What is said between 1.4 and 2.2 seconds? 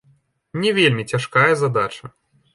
задача.